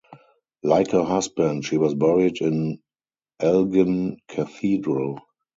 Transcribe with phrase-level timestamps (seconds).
[0.63, 2.79] Like her husband, she was buried in
[3.39, 5.19] Elgin Cathedral.